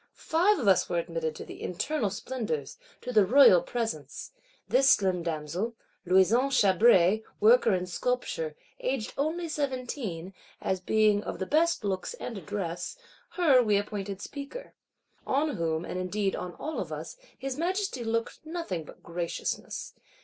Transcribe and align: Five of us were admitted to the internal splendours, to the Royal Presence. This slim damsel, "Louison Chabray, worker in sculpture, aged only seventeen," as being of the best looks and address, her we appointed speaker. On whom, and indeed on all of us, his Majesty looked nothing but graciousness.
Five 0.15 0.57
of 0.57 0.67
us 0.67 0.89
were 0.89 0.97
admitted 0.97 1.35
to 1.35 1.45
the 1.45 1.61
internal 1.61 2.09
splendours, 2.09 2.79
to 3.01 3.11
the 3.13 3.23
Royal 3.23 3.61
Presence. 3.61 4.31
This 4.67 4.89
slim 4.89 5.21
damsel, 5.21 5.75
"Louison 6.07 6.49
Chabray, 6.49 7.21
worker 7.39 7.75
in 7.75 7.85
sculpture, 7.85 8.55
aged 8.79 9.13
only 9.15 9.47
seventeen," 9.47 10.33
as 10.59 10.79
being 10.79 11.23
of 11.23 11.37
the 11.37 11.45
best 11.45 11.83
looks 11.83 12.15
and 12.15 12.35
address, 12.35 12.97
her 13.33 13.61
we 13.61 13.77
appointed 13.77 14.23
speaker. 14.23 14.73
On 15.27 15.57
whom, 15.57 15.85
and 15.85 15.99
indeed 15.99 16.35
on 16.35 16.55
all 16.55 16.79
of 16.79 16.91
us, 16.91 17.15
his 17.37 17.55
Majesty 17.55 18.03
looked 18.03 18.43
nothing 18.43 18.83
but 18.85 19.03
graciousness. 19.03 19.93